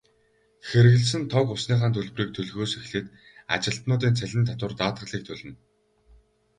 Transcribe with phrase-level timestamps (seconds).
[0.67, 3.07] Хэрэглэсэн тог, усныхаа төлбөрийг төлөхөөс эхлээд
[3.55, 5.53] ажилтнуудын цалин, татвар, даатгалыг төлнө.